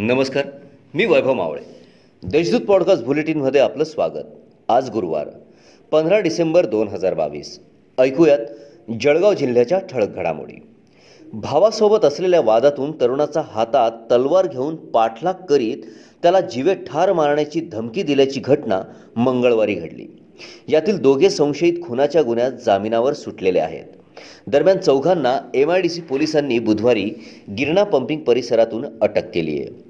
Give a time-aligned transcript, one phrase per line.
[0.00, 0.44] नमस्कार
[0.94, 1.62] मी वैभव मावळे.
[2.22, 4.24] देशदूत पॉडकास्ट बुलेटिनमध्ये आपलं स्वागत.
[4.68, 5.28] आज गुरुवार
[5.90, 7.60] पंधरा डिसेंबर दोन हजार बावीस.
[7.98, 8.38] ऐकूयात
[9.00, 10.54] जळगाव जिल्ह्याच्या ठळक घडामोडी.
[11.32, 15.78] भावासोबत असलेल्या वादातून तरुणाचा हातात तलवार घेऊन पाठलाग करीत
[16.22, 18.82] त्याला जीवे ठार मारण्याची धमकी दिल्याची घटना
[19.16, 20.06] मंगळवारी घडली.
[20.68, 23.84] यातील दोघे संशयित खुनाच्या गुन्ह्यात जामिनावर सुटलेले आहेत.
[24.46, 27.10] दरम्यान चौघांना एम आय डी सी पोलिसांनी बुधवारी
[27.58, 29.87] गिरणा पंपिंग परिसरातून अटक केली आहे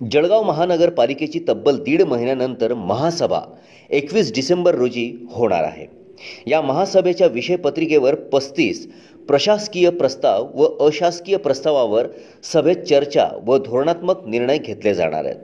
[0.00, 3.40] जळगाव महानगरपालिकेची तब्बल दीड महिन्यानंतर महासभा
[3.90, 5.86] एकवीस डिसेंबर रोजी होणार आहे.
[6.46, 8.86] या महासभेच्या विषयपत्रिकेवर पस्तीस
[9.28, 12.06] प्रशासकीय प्रस्ताव व अशासकीय प्रस्तावावर
[12.52, 15.36] सभेत चर्चा व धोरणात्मक निर्णय घेतले जाणार आहेत.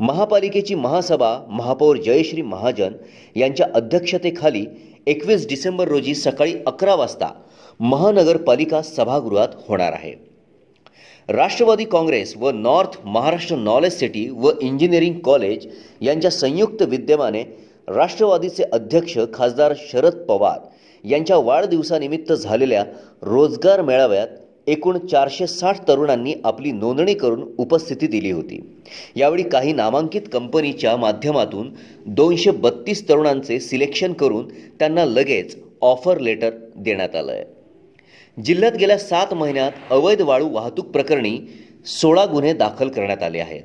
[0.00, 2.92] महापालिकेची महासभा महापौर जयश्री महाजन
[3.36, 4.64] यांच्या अध्यक्षतेखाली
[5.06, 7.32] एकवीस डिसेंबर रोजी सकाळी अकरा वाजता
[7.80, 10.14] महानगरपालिका सभागृहात होणार आहे.
[11.28, 15.66] राष्ट्रवादी काँग्रेस व नॉर्थ महाराष्ट्र नॉलेज सिटी व इंजिनिअरिंग कॉलेज
[16.00, 17.42] यांच्या संयुक्त विद्यमाने
[17.88, 20.58] राष्ट्रवादीचे अध्यक्ष खासदार शरद पवार
[21.04, 22.84] यांच्या वाढदिवसानिमित्त झालेल्या
[23.22, 24.28] रोजगार मेळाव्यात
[24.66, 28.60] एकूण चारशे साठ तरुणांनी आपली नोंदणी करून उपस्थिती दिली होती.
[29.16, 31.70] यावेळी काही नामांकित कंपनीच्या माध्यमातून
[32.06, 37.44] दोनशे बत्तीस तरुणांचे सिलेक्शन करून त्यांना लगेच ऑफर लेटर देण्यात आलं आहे
[38.36, 41.38] जिल्ह्यात गेल्या सात महिन्यात अवैध वाळू वाहतूक प्रकरणी
[41.86, 43.62] सोळा गुन्हे दाखल करण्यात आले आहेत.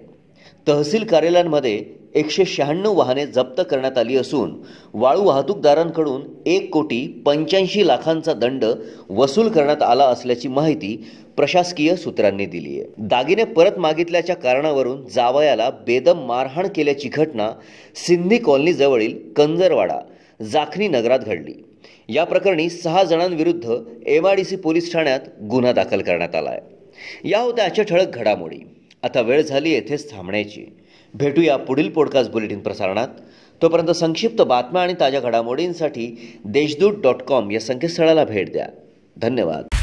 [0.68, 1.84] तहसील कार्यालयांमध्ये
[2.16, 4.54] एकशे शहाण्णव वाहने जप्त करण्यात आली असून
[4.94, 8.66] वाळू वाहतूकदारांकडून एक कोटी पंच्याऐंशी लाखांचा दंड
[9.10, 10.96] वसूल करण्यात आला असल्याची माहिती
[11.38, 12.90] प्रशासकीय सूत्रांनी दिली आहे.
[12.98, 17.50] दागिने परत मागितल्याच्या कारणावरून जावयाला बेदम मारहाण केल्याची घटना
[17.96, 20.00] सिंधी कॉलनीजवळील कंजरवाडा
[20.42, 21.54] जाखणी नगरात घडली.
[22.10, 23.74] या प्रकरणी सहा जणांविरुद्ध
[24.06, 26.62] M I D C police ठाण्यात गुन्हा दाखल करण्यात आला आहे
[27.30, 28.58] या होत्या आजच्या ठळक घडामोडी.
[29.04, 30.66] आता वेळ झाली येथेच थांबण्याची.
[31.14, 33.08] भेटूया पुढील पॉडकास्ट बुलेटिन प्रसारणात.
[33.62, 38.68] तोपर्यंत संक्षिप्त बातम्या आणि ताज्या घडामोडींसाठी देशदूत डॉट कॉम या संकेतस्थळाला भेट द्या.
[39.18, 39.77] धन्यवाद.